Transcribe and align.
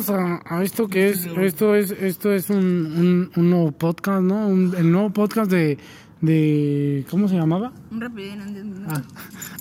bienvenidos 0.00 0.42
a, 0.48 0.56
a 0.58 0.62
esto 0.62 0.88
que 0.88 1.10
es, 1.10 1.26
esto 1.26 1.74
es, 1.74 1.90
esto 1.90 2.32
es 2.32 2.50
un, 2.50 2.56
un, 2.58 3.30
un 3.36 3.50
nuevo 3.50 3.72
podcast, 3.72 4.22
¿no? 4.22 4.46
Un- 4.48 4.74
el 4.76 4.90
nuevo 4.90 5.10
podcast 5.10 5.50
de, 5.50 5.78
de, 6.20 7.04
¿cómo 7.10 7.28
se 7.28 7.36
llamaba? 7.36 7.72
Un 7.90 8.00
rapidín 8.00 8.40
en 8.40 8.54
10 8.54 8.64
minutos. 8.64 9.02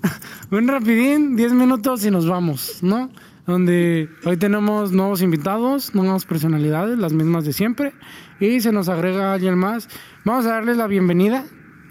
Ah. 0.03 0.11
un 0.51 0.67
rapidín, 0.67 1.35
10 1.35 1.53
minutos 1.53 2.05
y 2.05 2.11
nos 2.11 2.27
vamos, 2.27 2.79
¿no? 2.83 3.09
Donde 3.45 4.07
hoy 4.25 4.37
tenemos 4.37 4.91
nuevos 4.91 5.21
invitados, 5.21 5.93
nuevas 5.95 6.25
personalidades, 6.25 6.97
las 6.99 7.13
mismas 7.13 7.43
de 7.45 7.53
siempre, 7.53 7.93
y 8.39 8.61
se 8.61 8.71
nos 8.71 8.87
agrega 8.89 9.33
alguien 9.33 9.57
más. 9.57 9.89
Vamos 10.23 10.45
a 10.45 10.49
darles 10.51 10.77
la 10.77 10.87
bienvenida 10.87 11.45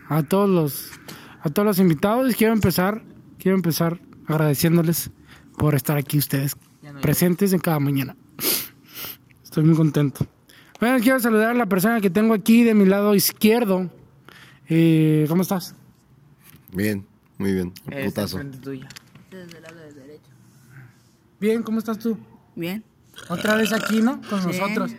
a 0.09 0.23
todos 0.23 0.49
los, 0.49 0.91
a 1.43 1.51
todos 1.51 1.67
los 1.67 1.79
invitados. 1.80 2.35
Quiero 2.37 2.53
empezar, 2.55 3.03
quiero 3.39 3.57
empezar 3.57 4.01
agradeciéndoles 4.27 5.11
por 5.57 5.75
estar 5.75 5.96
aquí 5.99 6.19
ustedes 6.19 6.57
presentes 7.03 7.53
en 7.53 7.59
cada 7.59 7.80
mañana. 7.80 8.17
Estoy 9.59 9.71
muy 9.71 9.77
contento. 9.77 10.25
Bueno, 10.79 11.01
quiero 11.03 11.19
saludar 11.19 11.48
a 11.48 11.55
la 11.55 11.66
persona 11.66 12.01
que 12.01 12.11
tengo 12.11 12.33
aquí 12.33 12.62
de 12.62 12.75
mi 12.75 12.85
lado 12.85 13.16
izquierdo. 13.16 13.91
Eh, 14.69 15.27
¿Cómo 15.29 15.43
estás? 15.43 15.75
Bien, 16.73 17.05
muy 17.39 17.53
bien. 17.55 17.73
Esta 17.91 18.23
Putazo. 18.23 18.37
frente 18.37 18.59
tuya. 18.59 18.89
Desde 19.33 19.57
el 19.57 19.63
lado 19.65 19.75
de 19.80 19.93
derecho. 19.95 20.30
Bien, 21.41 21.65
¿cómo 21.65 21.80
estás 21.80 21.99
tú? 21.99 22.16
Bien. 22.55 22.85
Otra 23.29 23.57
vez 23.57 23.73
aquí, 23.73 24.01
¿no? 24.01 24.21
Con 24.30 24.41
Sí. 24.43 24.47
nosotros. 24.47 24.93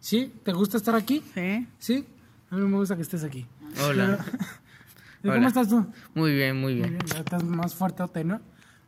¿Sí? 0.00 0.30
¿Te 0.44 0.52
gusta 0.52 0.76
estar 0.76 0.94
aquí? 0.94 1.22
Sí. 1.34 1.66
¿Sí? 1.78 2.06
A 2.50 2.56
mí 2.56 2.66
me 2.68 2.76
gusta 2.76 2.96
que 2.96 3.02
estés 3.02 3.24
aquí. 3.24 3.46
Hola. 3.88 4.22
¿Y 5.22 5.28
¿Cómo 5.28 5.38
Hola. 5.38 5.48
estás 5.48 5.70
tú? 5.70 5.86
Muy 6.14 6.34
bien, 6.34 6.60
muy 6.60 6.74
bien. 6.74 6.98
Ya 7.06 7.20
estás 7.20 7.42
más 7.42 7.74
fuerte, 7.74 8.22
¿no? 8.22 8.38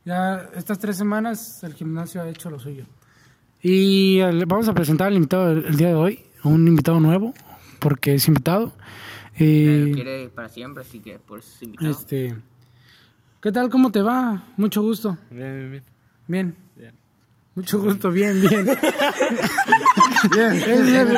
Ya 0.05 0.51
estas 0.55 0.79
tres 0.79 0.98
semanas 0.98 1.65
el 1.65 1.73
gimnasio 1.73 2.21
ha 2.21 2.29
hecho 2.29 2.51
lo 2.51 2.59
suyo. 2.59 2.85
Y 3.69 4.20
el- 4.20 4.47
vamos 4.47 4.69
a 4.69 4.75
presentar 4.75 5.09
al 5.09 5.15
invitado 5.15 5.51
el, 5.51 5.77
día 5.77 5.88
de 5.88 5.95
hoy, 5.95 6.20
un 6.45 6.69
invitado 6.69 7.01
nuevo, 7.01 7.34
porque 7.80 8.15
es 8.15 8.29
invitado. 8.29 8.73
Eh, 9.40 9.90
quiere 9.93 10.29
para 10.29 10.49
siempre, 10.49 10.85
así 10.85 11.01
que 11.01 11.18
por 11.18 11.40
eso 11.40 11.49
es 11.57 11.63
invitado. 11.65 11.90
este, 11.90 12.37
¿Qué 13.43 13.51
tal? 13.51 13.68
¿Cómo 13.68 13.90
te 13.90 14.02
va? 14.02 14.45
Mucho 14.57 14.82
gusto. 14.82 15.18
Bien, 15.32 15.68
bien, 15.71 15.82
bien. 16.29 16.57
Bien. 16.77 16.93
Mucho 17.57 17.80
gusto, 17.80 18.09
bien, 18.13 18.40
bien. 18.40 18.66
Bien, 20.33 20.52
bien, 20.62 20.87
bien. 20.87 21.09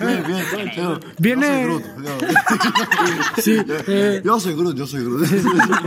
bien, 0.00 0.24
bien. 0.26 0.70
Yo, 0.76 1.00
Viene- 1.18 1.66
Yo 1.66 1.78
soy 1.78 1.82
Groot. 1.82 1.82
Yo, 2.06 2.18
Sí, 3.42 3.56
eh, 3.86 4.22
yo 4.24 4.40
soy 4.40 4.54
Groot, 4.54 4.76
yo 4.78 4.86
soy 4.86 5.04
Groot. 5.04 5.22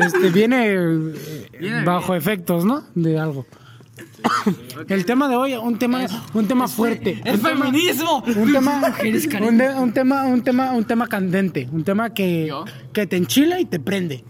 este, 0.03 0.29
viene 0.29 0.67
eh, 0.71 1.83
bajo 1.83 2.13
efectos, 2.13 2.63
¿no? 2.63 2.83
De 2.93 3.17
algo. 3.19 3.47
El 4.87 5.05
tema 5.05 5.27
de 5.27 5.35
hoy, 5.35 5.53
un 5.55 5.77
tema, 5.77 6.05
un 6.33 6.47
tema 6.47 6.67
fuerte. 6.67 7.21
¡Es 7.25 7.35
un 7.35 7.41
tema- 7.41 7.65
feminismo! 7.65 8.23
un 8.23 8.51
tema, 8.53 8.81
un, 9.41 9.57
de- 9.57 9.69
un 9.75 9.93
tema, 9.93 10.25
un 10.25 10.43
tema, 10.43 10.71
un 10.71 10.85
tema 10.85 11.07
candente, 11.07 11.67
un 11.71 11.83
tema 11.83 12.13
que, 12.13 12.51
que 12.93 13.07
te 13.07 13.17
enchila 13.17 13.59
y 13.59 13.65
te 13.65 13.79
prende. 13.79 14.23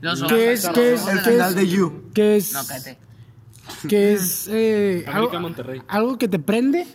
Los 0.00 0.22
¿Qué 0.24 0.52
es, 0.52 0.68
qué 0.68 0.94
es, 0.94 1.06
El 1.06 1.22
qué 1.22 1.30
final 1.32 1.50
es, 1.50 1.56
de 1.56 1.68
You. 1.68 2.02
qué 2.14 2.36
es, 2.36 2.52
No, 2.52 2.66
cállate. 2.66 2.98
qué 3.88 4.12
es, 4.14 4.48
eh, 4.50 5.04
algo, 5.06 5.18
América 5.18 5.38
Monterrey. 5.40 5.82
algo 5.88 6.18
que 6.18 6.28
te 6.28 6.38
prende 6.38 6.86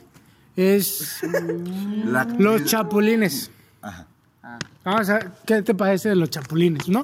es 0.56 1.20
La- 2.06 2.26
los 2.38 2.66
chapulines. 2.66 3.52
Ajá. 3.82 4.08
Vamos 4.84 5.10
a 5.10 5.14
ver 5.14 5.32
qué 5.46 5.62
te 5.62 5.74
parece 5.76 6.10
de 6.10 6.16
los 6.16 6.30
chapulines, 6.30 6.88
¿no? 6.88 7.02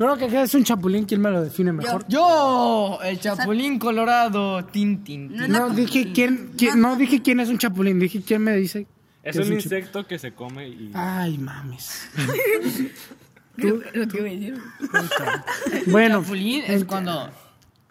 Pero 0.00 0.16
que 0.16 0.28
qué 0.28 0.40
es 0.40 0.54
un 0.54 0.64
chapulín, 0.64 1.04
¿quién 1.04 1.20
me 1.20 1.30
lo 1.30 1.42
define 1.42 1.74
mejor? 1.74 2.06
Yo, 2.08 2.98
el 3.04 3.20
Chapulín 3.20 3.78
Colorado, 3.78 4.64
tin, 4.64 5.04
tin, 5.04 5.28
tin. 5.28 5.52
No 5.52 5.68
dije 5.68 6.10
quién, 6.14 6.52
quién- 6.56 6.80
no 6.80 6.96
dije 6.96 7.20
quién 7.20 7.38
es 7.38 7.50
un 7.50 7.58
chapulín, 7.58 7.98
dije 8.00 8.22
quién 8.22 8.40
me 8.42 8.56
dice. 8.56 8.86
Es 9.22 9.36
un 9.36 9.52
insecto 9.52 10.06
que 10.06 10.18
se 10.18 10.32
come 10.32 10.66
y. 10.68 10.90
Ay, 10.94 11.36
mames. 11.36 12.08
Lo 13.56 14.08
que 14.08 14.20
voy 14.20 14.30
a 14.30 14.32
decir. 14.32 14.58
Bueno, 15.88 16.22
Chapulín 16.22 16.62
es 16.66 16.84
cuando, 16.86 17.28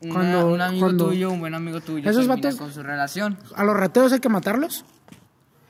una- 0.02 0.14
cuando- 0.14 0.48
un 0.54 0.62
amigo 0.62 0.86
cuando- 0.88 1.08
tuyo, 1.10 1.30
un 1.30 1.40
buen 1.42 1.54
amigo 1.54 1.80
tuyo, 1.80 2.10
Esos 2.10 2.26
termina 2.28 2.50
vatos- 2.50 2.58
con 2.58 2.74
su 2.74 2.82
relación. 2.82 3.38
a 3.56 3.64
los 3.64 3.78
rateros 3.78 4.12
hay 4.14 4.20
que 4.20 4.30
matarlos. 4.30 4.84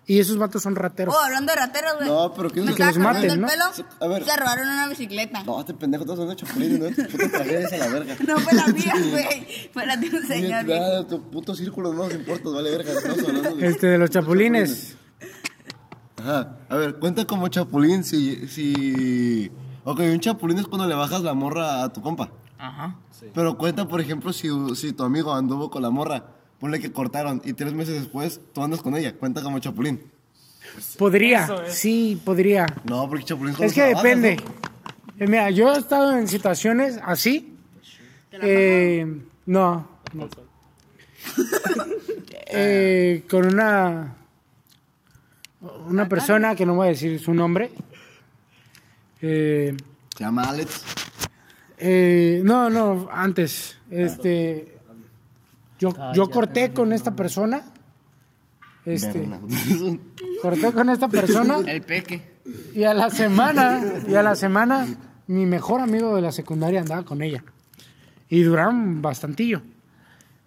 Y 0.09 0.18
esos 0.18 0.40
vatos 0.40 0.64
son 0.64 0.75
rateros. 0.75 1.14
Oh, 1.16 1.20
hablando 1.24 1.53
de 1.53 1.59
rateros, 1.59 1.97
güey. 1.97 2.09
No, 2.09 2.34
pero 2.34 2.50
¿quién 2.50 2.66
Me 2.66 2.72
es 2.72 2.78
que 2.78 2.81
estaba 2.81 3.14
los 3.14 3.14
maten, 3.14 3.30
el 3.30 3.42
no? 3.42 3.47
pelo. 3.47 3.64
A 4.00 4.08
ver. 4.08 4.25
Se 4.25 4.36
robaron 4.38 4.68
una 4.68 4.88
bicicleta. 4.88 5.44
No, 5.44 5.59
este 5.59 5.75
pendejo, 5.75 6.03
todos 6.03 6.18
son 6.18 6.36
chapulines, 6.36 6.80
¿no? 6.80 7.06
Puta 7.12 7.30
tragedia 7.30 7.59
es 7.59 7.74
a 7.74 7.78
la 7.78 7.88
verga. 7.90 8.16
No 8.28 8.40
fue 8.40 8.53
la 8.53 8.68
mía, 8.69 8.94
güey. 9.12 9.69
Fue 9.72 9.86
la 9.86 9.98
de 9.98 10.09
un 10.09 10.25
señor. 10.25 10.66
Nada, 10.66 11.08
tu 11.08 11.22
puto 11.30 11.53
círculo 11.53 11.94
no 11.94 12.06
nos 12.06 12.14
importa, 12.16 12.50
vale 12.50 12.72
verga. 12.72 12.92
Estamos 12.92 13.19
hablando 13.19 13.56
de... 13.56 13.68
Este, 13.68 13.86
de 13.86 13.98
los 14.00 14.09
chapulines. 14.09 14.98
Ajá. 16.18 16.58
A 16.69 16.75
ver, 16.75 16.96
cuenta 16.96 17.25
como 17.25 17.48
chapulín 17.50 18.03
si, 18.03 18.48
si... 18.48 19.52
Ok, 19.84 20.00
un 20.00 20.19
chapulín 20.19 20.58
es 20.58 20.66
cuando 20.66 20.88
le 20.88 20.96
bajas 20.96 21.22
la 21.22 21.36
morra 21.36 21.84
a 21.84 21.94
tu 21.94 22.02
compa. 22.02 22.31
Ajá. 22.58 22.96
Pero 23.31 23.59
cuenta, 23.59 23.88
por 23.88 24.02
ejemplo, 24.02 24.34
si, 24.34 24.50
si 24.74 24.92
tu 24.92 25.03
amigo 25.03 25.36
anduvo 25.36 25.69
con 25.69 25.84
la 25.84 25.92
morra, 25.92 26.38
ponle 26.59 26.80
que 26.80 26.92
cortaron 26.92 27.42
y 27.46 27.53
tres 27.53 27.74
meses 27.74 27.96
después 27.96 28.40
tú 28.53 28.64
andas 28.64 28.81
con 28.81 28.96
ella, 28.96 29.14
cuenta 29.16 29.42
como 29.42 29.59
chapulín. 29.59 30.02
Podría, 30.97 31.50
es. 31.68 31.74
sí, 31.74 32.22
podría. 32.24 32.68
No, 32.84 33.08
porque 33.09 33.25
chapulín 33.25 33.56
Es 33.59 33.74
que 33.74 33.84
depende. 33.84 34.36
¿no? 34.38 34.69
Eh, 35.19 35.28
Mira, 35.28 35.50
yo 35.50 35.74
he 35.74 35.78
estado 35.80 36.18
en 36.18 36.28
situaciones 36.28 37.00
así. 37.03 37.56
Eh, 38.31 39.06
no. 39.46 39.88
no. 40.14 40.30
Eh, 42.52 43.25
con 43.30 43.46
una 43.46 44.16
una 45.88 46.09
persona 46.09 46.56
que 46.56 46.66
no 46.66 46.74
voy 46.74 46.88
a 46.88 46.90
decir 46.90 47.19
su 47.19 47.31
nombre. 47.34 47.69
Eh, 49.22 49.75
Se 50.18 50.24
llama 50.24 50.44
Alex. 50.50 50.84
eh, 51.78 52.42
no, 52.44 52.69
no, 52.69 53.08
antes. 53.12 53.78
Este, 53.92 54.78
yo, 55.79 55.94
yo 56.13 56.29
corté 56.29 56.72
con 56.73 56.94
esta 56.94 57.16
persona. 57.16 57.63
Este, 58.85 59.28
corté 60.41 60.72
con 60.72 60.90
esta 60.90 61.07
persona. 61.07 61.57
El 61.66 61.81
peque. 61.81 62.38
Y 62.73 62.84
a 62.84 62.94
la 62.94 63.09
semana, 63.09 63.81
y 64.07 64.16
a 64.16 64.23
la 64.23 64.35
semana, 64.35 64.88
mi 65.28 65.45
mejor 65.45 65.81
amigo 65.81 66.16
de 66.16 66.22
la 66.22 66.31
secundaria 66.31 66.81
andaba 66.81 67.03
con 67.03 67.22
ella. 67.22 67.44
Y 68.29 68.44
duraron 68.44 69.01
bastantillo. 69.01 69.62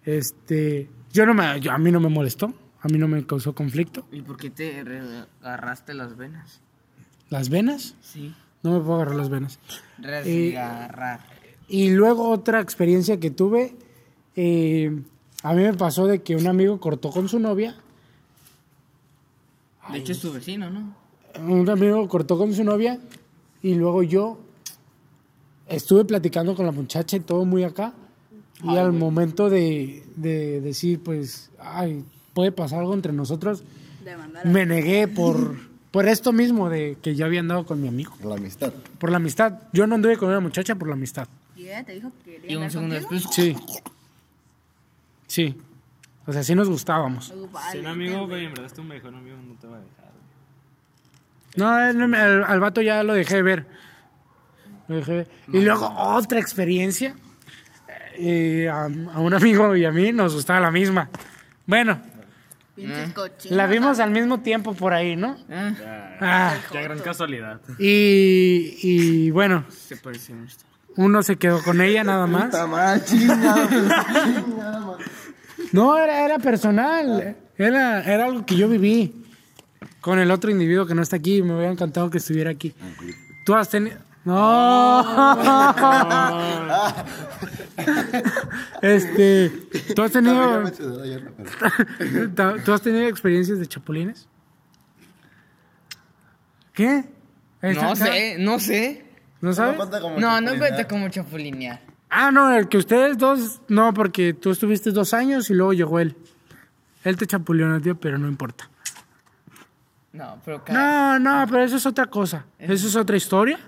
Este, 0.05 0.89
yo 1.11 1.25
no 1.25 1.33
me, 1.33 1.59
yo- 1.61 1.71
a 1.71 1.77
mí 1.77 1.91
no 1.91 1.99
me 1.99 2.09
molestó, 2.09 2.53
a 2.81 2.87
mí 2.87 2.97
no 2.97 3.07
me 3.07 3.25
causó 3.25 3.53
conflicto. 3.55 4.05
¿Y 4.11 4.21
por 4.21 4.37
qué 4.37 4.49
te 4.49 4.79
agarraste 5.41 5.93
las 5.93 6.17
venas? 6.17 6.59
Las 7.29 7.49
venas, 7.49 7.95
Sí. 8.01 8.33
no 8.63 8.73
me 8.73 8.79
puedo 8.79 8.95
agarrar 8.95 9.15
las 9.15 9.29
venas. 9.29 9.59
Resgarrar. 9.99 11.21
Y 11.69 11.91
luego 11.91 12.29
otra 12.29 12.59
experiencia 12.59 13.19
que 13.19 13.31
tuve, 13.31 13.75
eh, 14.35 15.01
a 15.43 15.53
mí 15.53 15.61
me 15.63 15.73
pasó 15.73 16.07
de 16.07 16.21
que 16.21 16.35
un 16.35 16.47
amigo 16.47 16.79
cortó 16.79 17.11
con 17.11 17.27
su 17.29 17.39
novia. 17.39 17.75
De 19.91 19.97
hecho, 19.99 20.13
es 20.13 20.19
tu 20.19 20.31
vecino, 20.31 20.69
¿no? 20.69 20.95
Un 21.45 21.69
amigo 21.69 22.07
cortó 22.07 22.37
con 22.37 22.53
su 22.53 22.63
novia 22.63 22.99
y 23.61 23.75
luego 23.75 24.03
yo 24.03 24.39
estuve 25.67 26.05
platicando 26.05 26.55
con 26.55 26.65
la 26.65 26.71
muchacha 26.71 27.17
y 27.17 27.19
todo 27.19 27.43
muy 27.45 27.63
acá. 27.63 27.93
Y 28.63 28.77
al 28.77 28.93
momento 28.93 29.49
de, 29.49 30.03
de 30.15 30.61
decir, 30.61 31.01
pues, 31.03 31.49
ay, 31.59 32.05
puede 32.33 32.51
pasar 32.53 32.79
algo 32.79 32.93
entre 32.93 33.11
nosotros, 33.11 33.63
me 34.45 34.65
negué 34.65 35.07
por, 35.09 35.57
por 35.91 36.07
esto 36.07 36.31
mismo 36.31 36.69
de 36.69 36.97
que 37.01 37.15
ya 37.15 37.25
había 37.25 37.41
andado 37.41 37.65
con 37.65 37.81
mi 37.81 37.89
amigo. 37.89 38.13
La 38.23 38.35
amistad. 38.35 38.71
Por 38.99 39.09
la 39.11 39.17
amistad. 39.17 39.59
Yo 39.73 39.85
no 39.85 39.95
anduve 39.95 40.15
con 40.17 40.29
una 40.29 40.39
muchacha 40.39 40.75
por 40.75 40.87
la 40.87 40.93
amistad. 40.93 41.27
Y 41.57 41.63
ella 41.63 41.83
te 41.83 41.93
dijo 41.93 42.11
que 42.23 42.35
quería 42.35 42.51
Y 42.51 42.55
un 42.55 42.71
segundo 42.71 42.95
contigo. 43.01 43.19
después. 43.19 43.35
Sí. 43.35 43.55
Sí. 45.33 45.57
O 46.27 46.31
sea, 46.31 46.43
sí 46.43 46.53
nos 46.53 46.69
gustábamos. 46.69 47.31
Ocupa, 47.31 47.71
Si 47.71 47.79
un 47.79 47.87
amigo, 47.87 48.27
güey. 48.27 48.45
en 48.45 48.51
verdad 48.51 48.67
es 48.67 48.73
tu 48.73 48.83
mejor 48.83 49.15
amigo, 49.15 49.35
no 49.37 49.55
te 49.55 49.65
va 49.67 49.77
a 49.77 49.79
dejar. 49.79 50.11
güey. 51.55 51.55
No, 51.55 51.69
al, 52.15 52.43
al 52.43 52.59
vato 52.59 52.81
ya 52.81 53.01
lo 53.03 53.13
dejé 53.15 53.41
ver. 53.41 53.65
Lo 54.87 54.97
dejé 54.97 55.11
ver. 55.13 55.27
Y 55.51 55.61
luego 55.61 55.91
otra 55.97 56.39
experiencia. 56.39 57.15
Eh, 58.15 58.69
a, 58.71 58.83
a 58.83 59.19
un 59.19 59.33
amigo 59.33 59.75
y 59.75 59.85
a 59.85 59.91
mí 59.91 60.11
nos 60.11 60.35
gustaba 60.35 60.59
la 60.59 60.69
misma. 60.71 61.09
Bueno, 61.65 61.99
cochinos. 63.15 63.57
la 63.57 63.65
vimos 63.67 63.99
al 63.99 64.11
mismo 64.11 64.41
tiempo 64.41 64.75
por 64.75 64.93
ahí, 64.93 65.15
¿no? 65.15 65.35
Ah, 65.49 65.71
Ya, 65.79 66.17
Ah, 66.21 66.55
qué 66.71 66.83
gran 66.83 66.99
casualidad. 66.99 67.59
y, 67.79 68.77
y 68.83 69.31
bueno, 69.31 69.65
se 69.69 69.95
mucho. 69.95 70.57
uno 70.95 71.23
se 71.23 71.37
quedó 71.37 71.61
con 71.63 71.81
ella 71.81 72.03
nada 72.03 72.27
más. 72.27 72.45
Está 72.45 72.67
mal, 72.67 73.03
chingada. 73.03 73.67
Chingada, 74.43 74.79
man. 74.79 74.97
No, 75.73 75.97
era, 75.97 76.23
era 76.23 76.39
personal. 76.39 77.35
Era, 77.57 78.03
era 78.03 78.25
algo 78.25 78.45
que 78.45 78.55
yo 78.55 78.69
viví 78.69 79.25
con 80.01 80.19
el 80.19 80.31
otro 80.31 80.51
individuo 80.51 80.85
que 80.85 80.95
no 80.95 81.01
está 81.01 81.15
aquí. 81.15 81.41
Me 81.41 81.55
hubiera 81.55 81.71
encantado 81.71 82.09
que 82.09 82.19
estuviera 82.19 82.51
aquí. 82.51 82.73
¿Tú 83.45 83.55
has 83.55 83.69
tenido...? 83.69 83.97
No. 84.23 85.01
este, 88.81 89.49
¿tú 89.93 90.01
has 90.01 90.13
tenido 90.13 90.63
¿tú 92.63 92.71
has 92.71 92.81
tenido 92.81 93.05
experiencias 93.07 93.59
de 93.59 93.67
chapulines? 93.67 94.29
¿Qué? 96.73 97.03
No 97.61 97.97
sé, 97.97 98.37
no 98.39 98.59
sé. 98.59 99.05
¿No 99.41 99.49
No 99.49 99.53
sabes? 99.53 99.77
No, 100.17 100.39
no 100.39 100.57
cuenta 100.57 100.87
como 100.87 101.09
chapulinear. 101.09 101.81
Ah, 102.15 102.31
no, 102.31 102.53
el 102.55 102.67
que 102.69 102.77
ustedes 102.77 103.17
dos, 103.17 103.61
no, 103.69 103.93
porque 103.93 104.33
tú 104.33 104.51
estuviste 104.51 104.91
dos 104.91 105.13
años 105.13 105.49
y 105.49 105.53
luego 105.53 105.73
llegó 105.73 105.99
él. 105.99 106.15
Él 107.03 107.17
te 107.17 107.25
chapulió, 107.27 107.81
tío, 107.81 107.95
pero 107.99 108.17
no 108.17 108.27
importa. 108.27 108.69
No, 110.11 110.39
pero 110.45 110.63
cada... 110.63 111.17
No, 111.19 111.41
no, 111.41 111.47
pero 111.49 111.63
eso 111.63 111.75
es 111.77 111.85
otra 111.85 112.05
cosa. 112.05 112.45
Eso 112.59 112.87
es 112.87 112.95
otra 112.95 113.17
historia. 113.17 113.59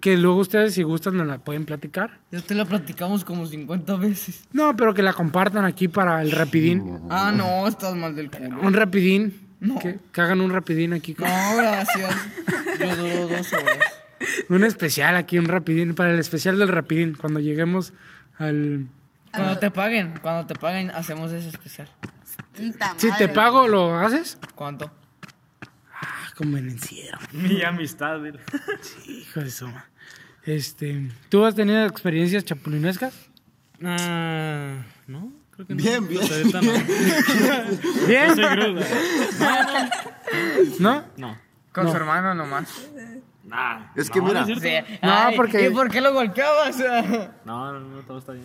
Que 0.00 0.16
luego 0.16 0.38
ustedes, 0.40 0.74
si 0.74 0.82
gustan, 0.82 1.16
nos 1.16 1.26
la 1.28 1.38
pueden 1.38 1.64
platicar. 1.64 2.18
Ya 2.32 2.40
te 2.42 2.54
lo 2.54 2.66
platicamos 2.66 3.24
como 3.24 3.46
50 3.46 3.96
veces. 3.96 4.42
No, 4.52 4.76
pero 4.76 4.92
que 4.92 5.02
la 5.02 5.12
compartan 5.12 5.64
aquí 5.64 5.88
para 5.88 6.20
el 6.22 6.32
rapidín. 6.32 7.00
Ah, 7.08 7.32
no, 7.34 7.66
estás 7.68 7.94
mal 7.94 8.14
del 8.14 8.30
culo. 8.30 8.60
Un 8.60 8.74
rapidín. 8.74 9.40
No. 9.60 9.78
Que, 9.78 9.98
que 10.12 10.20
hagan 10.20 10.40
un 10.42 10.50
rapidín 10.50 10.92
aquí. 10.92 11.14
con- 11.14 11.26
No, 11.28 11.56
gracias. 11.56 12.14
Yo 12.80 12.96
duro 12.96 13.28
dos 13.28 13.52
horas. 13.54 13.78
Un 14.48 14.64
especial 14.64 15.16
aquí, 15.16 15.38
un 15.38 15.46
rapidín. 15.46 15.94
Para 15.94 16.12
el 16.12 16.18
especial 16.18 16.58
del 16.58 16.68
rapidín. 16.68 17.14
Cuando 17.14 17.40
lleguemos 17.40 17.92
al... 18.38 18.86
Cuando 19.32 19.58
te 19.58 19.70
paguen, 19.70 20.14
cuando 20.22 20.46
te 20.46 20.54
paguen, 20.54 20.90
hacemos 20.90 21.30
ese 21.32 21.48
especial. 21.48 21.88
Si 22.96 23.12
te 23.12 23.28
pago, 23.28 23.68
¿lo 23.68 23.98
haces? 23.98 24.38
¿Cuánto? 24.54 24.90
Ah, 25.92 26.30
convenenciero. 26.36 27.18
Mi 27.32 27.62
amistad, 27.62 28.20
dile. 28.20 28.40
Hijo 29.06 29.40
de 29.40 29.50
suma. 29.50 29.86
Este, 30.44 31.10
¿tú 31.28 31.44
has 31.44 31.54
tenido 31.54 31.84
experiencias 31.84 32.44
chapulinescas? 32.44 33.14
Ah, 33.82 34.84
no, 35.06 35.32
creo 35.50 35.66
que 35.66 35.74
no. 35.74 35.82
Bien, 35.82 36.08
bien. 36.08 36.22
Hasta 36.22 36.62
no. 36.62 36.72
¿Bien? 38.06 38.34
Soy 38.34 38.56
gruda. 38.56 38.86
¿No? 40.78 41.04
No. 41.16 41.38
Con 41.72 41.90
su 41.90 41.96
hermano 41.96 42.34
nomás. 42.34 42.88
Nah, 43.46 43.92
Es 43.94 44.10
que 44.10 44.18
no, 44.20 44.26
mira. 44.26 44.44
no 44.44 44.48
Ay, 45.02 45.36
porque- 45.36 45.68
¿Y 45.68 45.70
por 45.70 45.90
qué 45.90 46.00
lo 46.00 46.12
golpeabas? 46.12 46.76
No, 47.44 47.72
no, 47.72 47.80
no, 47.80 48.02
todo 48.02 48.18
está 48.18 48.32
bien. 48.32 48.44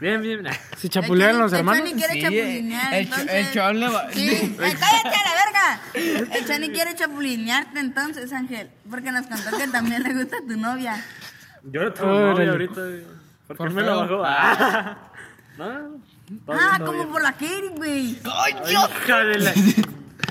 Bien, 0.00 0.20
bien. 0.20 0.42
bien. 0.42 0.54
¿Se 0.76 0.88
chapulean 0.88 1.38
los 1.38 1.52
El 1.52 1.60
hermanos? 1.60 1.80
Chani 1.88 1.94
quiere 1.94 2.12
Sí, 2.14 2.20
chapulinear, 2.22 2.94
el 2.94 3.04
entonces... 3.04 3.56
el 3.56 3.94
va- 3.94 4.10
Sí, 4.12 4.28
eh, 4.28 4.56
cállate 4.58 5.16
a 5.16 5.22
la 5.24 5.34
verga. 5.44 6.34
El 6.36 6.46
Chani 6.46 6.68
quiere 6.70 6.94
chapulinearte 6.94 7.78
entonces, 7.80 8.32
Ángel, 8.32 8.70
porque 8.90 9.12
nos 9.12 9.26
contó 9.26 9.56
que 9.56 9.68
también 9.68 10.02
le 10.02 10.12
gusta 10.14 10.36
tu 10.46 10.56
novia. 10.58 11.02
Yo 11.62 11.84
no 11.84 11.92
tengo 11.92 12.12
novia 12.12 12.50
ahorita. 12.50 12.80
¿Por 13.46 13.56
qué 13.56 13.74
me 13.74 13.82
la 13.82 13.94
bajó? 13.94 14.22
Ah. 14.24 14.98
No, 15.56 15.64
todo 16.46 16.56
Ah, 16.58 16.80
como 16.84 17.06
por 17.12 17.22
la 17.22 17.30
Katie, 17.32 17.68
güey. 17.76 18.18
¡Ay, 18.24 18.54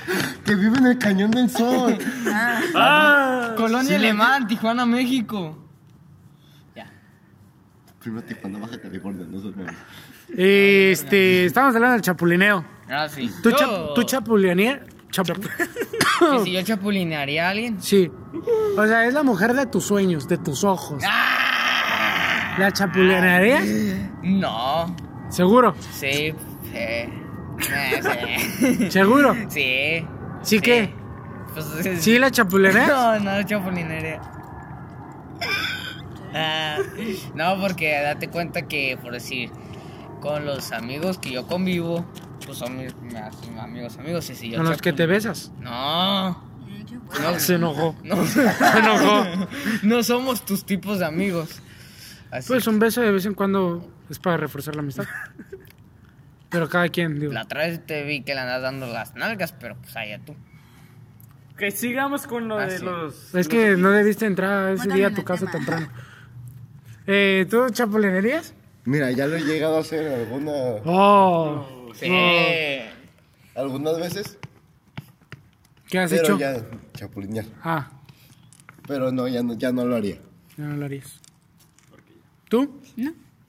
Que 0.45 0.55
vive 0.55 0.77
en 0.77 0.85
el 0.87 0.97
cañón 0.97 1.31
del 1.31 1.49
sol. 1.49 1.97
Ah. 2.75 3.53
Colonia 3.57 3.95
Alemán, 3.95 4.47
Tijuana, 4.47 4.85
México. 4.85 5.57
Ya. 6.75 6.87
Primero 7.99 8.23
Tijuana, 8.25 8.59
Baja 8.59 8.79
California, 8.81 9.25
no 9.29 9.39
sé. 9.39 9.49
Este, 10.91 11.45
estamos 11.45 11.75
hablando 11.75 11.93
del 11.93 12.01
chapulineo. 12.01 12.65
Ah, 12.89 13.07
sí. 13.07 13.29
¿Tú, 13.41 13.51
Yo- 13.51 13.57
cha- 13.57 13.93
tú 13.95 14.03
chapulinearías? 14.03 14.79
Chapu- 15.11 15.39
que 16.19 16.39
si 16.43 16.51
yo 16.51 16.61
chapulinearía 16.63 17.47
a 17.47 17.51
alguien. 17.51 17.81
sí. 17.81 18.09
O 18.77 18.85
sea, 18.87 19.05
es 19.05 19.13
la 19.13 19.21
mujer 19.23 19.53
de 19.53 19.67
tus 19.67 19.85
sueños, 19.85 20.27
de 20.27 20.37
tus 20.39 20.63
ojos. 20.63 21.03
¿La 22.57 22.71
chapulinearías? 22.71 23.63
No. 24.23 24.95
Seguro, 25.29 25.75
Sí. 25.91 26.33
Sí. 26.71 27.22
Sí. 28.59 28.91
seguro. 28.91 29.35
Sí. 29.49 30.05
¿Sí 30.41 30.59
qué? 30.59 30.93
Pues, 31.53 31.85
es- 31.85 32.03
¿Sí 32.03 32.17
la 32.19 32.31
chapulinearías? 32.31 32.87
No, 32.89 33.19
no, 33.19 33.43
chapulinearía. 33.43 34.21
Ah, 36.35 36.77
no, 37.35 37.59
porque 37.61 37.91
date 38.01 38.29
cuenta 38.29 38.63
que, 38.63 38.97
por 39.01 39.13
decir, 39.13 39.51
con 40.19 40.45
los 40.45 40.71
amigos 40.71 41.17
que 41.19 41.31
yo 41.31 41.45
convivo, 41.45 42.05
pues 42.45 42.57
son 42.57 42.77
mis, 42.77 42.95
mis 42.95 43.15
amigos, 43.59 43.97
amigos. 43.99 44.29
Y 44.31 44.35
si 44.35 44.49
yo 44.49 44.57
Con 44.57 44.67
los 44.69 44.81
que 44.81 44.93
te 44.93 45.05
besas. 45.05 45.51
No. 45.59 46.51
No, 47.21 47.39
Se 47.39 47.55
enojó. 47.55 47.95
no. 48.03 48.25
Se 48.25 48.41
enojó. 48.41 49.47
no 49.83 50.01
somos 50.03 50.43
tus 50.45 50.65
tipos 50.65 50.97
de 50.99 51.05
amigos. 51.05 51.61
Así. 52.31 52.47
Pues 52.47 52.65
un 52.65 52.79
beso 52.79 53.01
de 53.01 53.11
vez 53.11 53.25
en 53.27 53.35
cuando 53.35 53.87
es 54.09 54.17
para 54.17 54.37
reforzar 54.37 54.75
la 54.75 54.81
amistad. 54.81 55.05
Pero 56.53 56.69
cada 56.69 56.87
quien, 56.87 57.19
digo. 57.19 57.33
La 57.33 57.41
otra 57.43 57.65
vez 57.67 57.85
te 57.85 58.03
vi 58.03 58.21
que 58.23 58.33
le 58.33 58.39
andas 58.39 58.61
dando 58.61 58.87
las 58.87 59.13
nalgas, 59.15 59.51
pero 59.51 59.75
pues 59.75 59.93
allá 59.97 60.19
tú. 60.25 60.35
Que 61.57 61.71
sigamos 61.71 62.25
con 62.27 62.47
lo 62.47 62.57
Ah, 62.57 62.63
de 62.65 62.69
sí. 62.69 62.75
Es 62.77 62.81
los. 62.83 63.29
Pues 63.33 63.47
que 63.49 63.75
no 63.75 63.89
debiste 63.91 64.25
entrar 64.25 64.71
ese 64.73 64.87
día 64.89 65.07
a 65.07 65.13
tu 65.13 65.23
casa 65.25 65.45
tema. 65.47 65.51
temprano. 65.65 65.89
Eh, 67.07 67.45
¿Tú 67.49 67.69
chapulinearías? 67.69 68.53
Mira, 68.85 69.11
ya 69.11 69.27
lo 69.27 69.35
he 69.35 69.41
llegado 69.43 69.77
a 69.77 69.81
hacer 69.81 70.07
alguna, 70.13 70.51
Oh. 70.85 71.91
Sí. 71.95 72.07
algunas 73.55 73.97
veces. 73.99 74.37
¿Qué 75.89 75.99
has 75.99 76.09
Pero 76.11 76.23
hecho? 76.23 76.37
ya, 76.39 76.55
chapulinear. 76.93 77.45
Ah, 77.63 77.89
Pero 78.87 79.11
no, 79.11 79.27
ya 79.27 79.43
no, 79.43 79.53
ya 79.57 79.71
no 79.71 79.85
lo 79.85 79.95
haría. 79.95 80.15
ya 80.57 80.63
no 80.65 80.77
lo 80.77 80.85
harías. 80.85 81.19
¿Tú? 82.49 82.79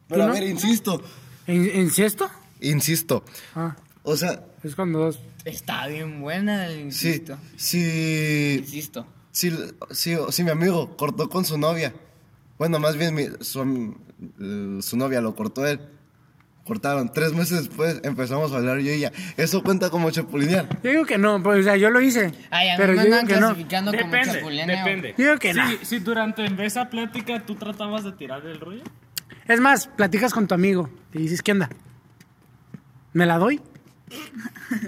Pero 0.09 0.25
a 0.25 0.27
no? 0.29 0.33
ver, 0.33 0.43
insisto, 0.45 1.03
¿En, 1.47 1.65
¿Incesto? 1.81 2.31
Insisto. 2.61 3.25
Ah, 3.55 3.77
O 4.03 4.17
sea, 4.17 4.45
es 4.63 4.75
cuando 4.75 4.99
dos. 5.01 5.21
Está 5.45 5.87
bien 5.89 6.21
buena 6.21 6.67
el 6.67 6.93
si, 6.93 7.09
insisto. 7.09 7.39
si, 7.57 8.57
Insisto. 8.61 9.07
si, 9.31 9.51
si, 9.91 10.17
si 10.31 10.45
mi 10.45 10.51
amigo 10.51 10.97
cortó 10.97 11.29
con 11.29 11.45
su 11.45 11.59
novia, 11.59 11.95
bueno, 12.59 12.79
más 12.79 12.97
bien 12.97 13.15
mi- 13.15 13.29
su, 13.41 13.95
su 14.83 14.97
novia 14.97 15.21
lo 15.21 15.35
cortó 15.35 15.67
él. 15.67 15.81
Cortaron. 16.65 17.13
Tres 17.13 17.35
meses 17.35 17.59
después 17.67 18.01
empezamos 18.05 18.51
a 18.53 18.57
hablar 18.57 18.79
yo 18.79 18.85
y 18.91 18.95
ella. 18.95 19.13
Eso 19.37 19.63
cuenta 19.63 19.91
como 19.91 20.11
chapulinear. 20.11 20.67
Yo 20.83 20.91
digo 20.93 21.05
que 21.05 21.19
no, 21.19 21.43
pues, 21.43 21.61
o 21.61 21.63
sea, 21.63 21.77
yo 21.77 21.91
lo 21.91 22.01
hice. 22.01 22.33
Ay, 22.51 22.71
a 22.71 22.73
mí 22.73 22.77
pero 22.79 22.93
me 22.95 22.99
yo 23.01 23.05
digo 23.05 23.17
andan 23.17 23.27
que 23.27 23.35
no. 23.35 23.49
clasificando 23.49 23.93
como 23.93 24.05
Depende, 24.05 24.33
chapulineo. 24.39 24.77
depende. 24.79 25.15
Digo 25.19 25.39
que 25.39 25.53
si, 25.53 25.59
no. 25.59 25.65
si 25.83 25.99
durante 25.99 26.65
esa 26.65 26.89
plática 26.89 27.45
tú 27.45 27.55
tratabas 27.57 28.05
de 28.05 28.13
tirar 28.13 28.47
el 28.47 28.59
rollo. 28.61 28.83
Es 29.47 29.61
más, 29.61 29.89
platicas 29.89 30.33
con 30.33 30.49
tu 30.49 30.55
amigo 30.55 30.89
y 31.13 31.19
dices, 31.19 31.43
¿qué 31.43 31.53
onda? 31.53 31.69
¿Me 33.15 33.25
la 33.25 33.39
doy? 33.39 33.61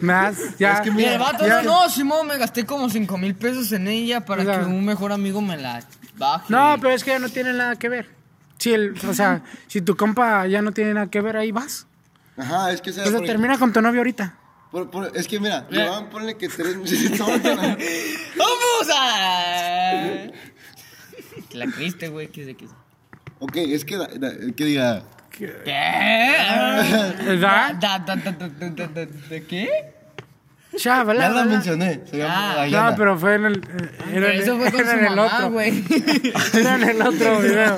¿Me 0.03 0.13
das? 0.13 0.37
Ya. 0.59 0.75
Es 0.75 0.81
que 0.83 0.91
mira, 0.91 1.15
el 1.15 1.19
vato, 1.19 1.47
ya- 1.47 1.63
no, 1.63 1.85
no, 1.85 1.89
Simón, 1.91 2.27
me 2.27 2.37
gasté 2.37 2.67
como 2.67 2.91
5 2.91 3.17
mil 3.19 3.35
pesos 3.35 3.73
en 3.73 3.89
ella 3.89 4.25
para 4.25 4.43
O 4.43 4.45
sea- 4.45 4.61
que 4.61 4.67
un 4.67 4.85
mejor 4.85 5.13
amigo 5.13 5.41
me 5.41 5.57
la 5.57 5.83
baje. 6.19 6.45
No, 6.51 6.77
pero 6.81 6.91
es 6.93 7.03
que 7.03 7.11
ya 7.11 7.19
no 7.19 7.29
tiene 7.31 7.53
nada 7.55 7.77
que 7.77 7.89
ver. 7.89 8.11
Si 8.59 8.73
el, 8.73 8.95
o 9.09 9.15
sea, 9.15 9.43
si 9.69 9.81
tu 9.81 9.97
compa 9.97 10.47
ya 10.47 10.61
no 10.63 10.73
tiene 10.73 10.95
nada 10.95 11.07
que 11.09 11.21
ver, 11.21 11.37
ahí 11.37 11.51
vas. 11.53 11.87
Ajá, 12.37 12.71
es 12.73 12.81
que 12.83 12.93
sea. 12.93 13.05
O 13.05 13.09
sea, 13.09 13.19
por- 13.19 13.27
termina 13.27 13.59
con 13.59 13.73
tu 13.73 13.81
novio 13.81 14.01
ahorita. 14.01 14.35
por- 14.71 14.91
por- 14.91 15.11
es 15.17 15.27
que 15.29 15.41
mira, 15.41 15.67
le 15.71 15.89
van 15.89 16.05
a 16.05 16.11
ponerle 16.11 16.37
que 16.37 16.49
tres 16.49 16.77
meses. 16.77 17.19
¡Vamos 17.19 18.89
a...! 18.95 20.27
Te 21.51 21.57
la 21.59 21.67
creíste, 21.67 22.09
güey, 22.09 22.29
que 22.29 22.45
sé 22.45 22.55
que... 22.55 22.67
ok, 23.39 23.57
es 23.57 23.85
que, 23.85 23.97
da- 23.97 24.09
da- 24.19 24.35
que 24.55 24.65
diga. 24.65 25.03
¿Qué? 25.37 25.53
¿Verdad? 27.25 27.75
Da, 27.81 27.99
da, 27.99 28.17
da, 28.17 28.33
da, 28.33 28.49
da, 28.49 28.71
da, 28.71 28.87
da, 28.87 29.07
¿De 29.29 29.45
qué? 29.47 29.69
Chavala. 30.77 31.21
Ya 31.23 31.31
la 31.31 31.45
mencioné. 31.45 32.01
Se 32.07 32.19
llama 32.19 32.63
Ah. 32.63 32.67
No, 32.91 32.97
pero 32.97 33.19
fue 33.19 33.35
en 33.37 33.45
el. 33.47 33.57
eh, 33.57 33.91
Era, 34.13 34.35
en- 34.35 34.43
Eso 34.43 34.59
fue 34.59 34.71
con 34.71 34.81
era 34.81 34.91
su 34.93 34.99
en 34.99 35.05
el 35.07 35.17
mamá, 35.17 35.37
otro. 35.37 35.51
güey. 35.53 35.85
Era 36.55 36.75
en 36.77 36.83
el 36.85 37.03
otro 37.03 37.41
video. 37.41 37.77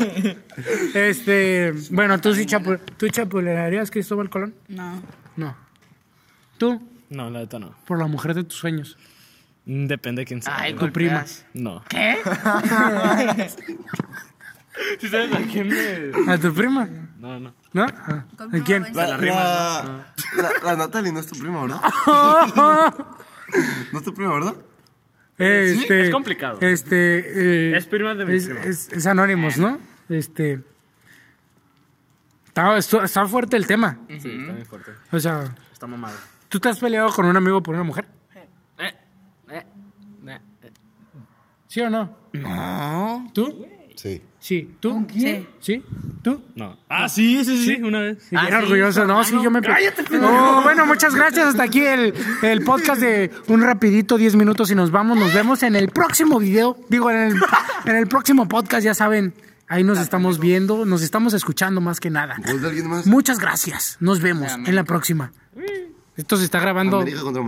Este. 0.95 1.73
Bueno, 1.91 2.21
tú 2.21 2.35
sí 2.35 2.45
chapu 2.47 2.77
¿tú 2.97 3.09
chapulearías 3.09 3.91
Cristóbal 3.91 4.29
Colón? 4.31 4.55
No. 4.69 5.00
No. 5.37 5.57
¿Tú? 6.59 6.83
No, 7.11 7.31
la 7.31 7.41
neta 7.41 7.59
no. 7.61 7.75
Por 7.87 7.99
la 7.99 8.07
mujer 8.07 8.35
de 8.35 8.43
tus 8.45 8.59
sueños. 8.59 8.97
Mm, 9.65 9.87
Depende 9.87 10.23
de 10.23 10.27
quién 10.27 10.43
sea. 10.43 10.57
Ay, 10.59 10.75
Tu 10.75 10.91
prima. 10.93 11.25
No. 11.55 11.85
¿Qué? 11.88 12.19
¿Sí 15.00 15.09
sabes 15.09 15.33
a 15.33 15.38
quién 15.50 15.69
me.? 15.69 16.33
¿A 16.33 16.38
tu 16.38 16.53
prima? 16.53 16.88
No, 17.19 17.41
no. 17.41 17.53
¿No? 17.73 17.83
Ah, 17.85 18.25
¿A 18.33 18.37
¿Cómo 18.37 18.65
quién? 18.65 18.87
La, 18.95 19.09
la, 19.19 19.19
la, 19.19 20.53
la 20.65 20.77
Natalie 20.77 21.13
no 21.13 21.21
es 21.21 21.27
tu 21.27 21.39
prima, 21.39 21.63
¿verdad? 21.67 21.81
¿No 23.93 23.99
es 23.99 24.05
tu 24.05 24.15
prima, 24.15 24.35
verdad? 24.35 24.55
Este, 25.37 26.03
es 26.07 26.11
complicado. 26.11 26.59
Este. 26.61 27.71
eh, 27.73 27.77
Es 27.77 27.87
prima 27.87 28.15
de 28.15 28.25
mi 28.25 28.37
es, 28.37 28.45
prima. 28.47 28.61
es, 28.63 28.93
es 28.93 29.07
Anonymous, 29.07 29.59
¿no? 29.59 29.79
Este. 30.09 30.61
Está, 32.77 33.27
fuerte 33.29 33.57
el 33.57 33.67
tema. 33.67 33.99
Sí, 34.09 34.15
está 34.17 34.53
muy 34.53 34.65
fuerte. 34.65 34.93
O 35.13 35.21
sea, 35.21 35.55
Está 35.73 35.87
mamado. 35.87 36.17
¿tú 36.49 36.59
te 36.59 36.69
has 36.69 36.79
peleado 36.81 37.13
con 37.13 37.27
un 37.27 37.37
amigo 37.37 37.63
por 37.63 37.75
una 37.75 37.85
mujer? 37.85 38.07
Eh, 38.35 38.49
eh, 38.79 38.95
eh, 39.51 39.65
eh. 40.27 40.41
¿Sí 41.69 41.81
o 41.83 41.91
no? 41.91 42.17
No. 42.33 43.31
¿Tú? 43.33 43.65
Sí. 43.99 44.23
Sí. 44.38 44.76
¿Tú? 44.78 45.05
Sí. 45.12 45.45
¿Sí? 45.59 45.83
¿Tú? 46.23 46.40
No. 46.55 46.78
Ah, 46.88 47.09
sí, 47.09 47.45
sí, 47.45 47.64
sí, 47.64 47.83
una 47.83 48.00
vez. 48.00 48.19
Sí, 48.31 48.37
bien 48.37 48.55
orgulloso, 48.55 49.05
¿no? 49.07 49.25
Sí, 49.25 49.35
yo 49.43 49.50
me... 49.50 49.59
Oh, 49.59 50.61
bueno, 50.62 50.87
muchas 50.87 51.17
gracias. 51.17 51.49
Hasta 51.49 51.64
aquí 51.64 51.81
el, 51.81 52.14
el 52.43 52.62
podcast 52.62 53.00
de 53.00 53.33
un 53.49 53.61
rapidito, 53.61 54.17
10 54.17 54.37
minutos 54.37 54.71
y 54.71 54.76
nos 54.76 54.93
vamos. 54.93 55.19
Nos 55.19 55.35
vemos 55.35 55.64
en 55.64 55.75
el 55.75 55.88
próximo 55.88 56.38
video. 56.38 56.78
Digo, 56.88 57.11
en 57.11 57.17
el, 57.17 57.37
en 57.87 57.97
el 57.97 58.07
próximo 58.07 58.47
podcast, 58.47 58.85
ya 58.85 58.95
saben. 58.95 59.35
Ahí 59.67 59.83
nos 59.83 59.99
estamos 59.99 60.38
viendo, 60.38 60.85
nos 60.87 61.02
estamos 61.02 61.35
escuchando 61.35 61.81
más 61.81 61.99
que 61.99 62.09
nada. 62.09 62.37
¿Gol 62.47 62.62
de 62.62 62.69
alguien 62.69 62.88
más? 62.88 63.05
Muchas 63.05 63.40
gracias. 63.40 63.97
Nos 63.99 64.21
vemos 64.21 64.52
en 64.64 64.76
la 64.76 64.85
próxima. 64.85 65.33
Esto 66.17 66.37
se 66.37 66.45
está 66.45 66.61
grabando. 66.61 67.00
América 67.00 67.23
contra 67.23 67.43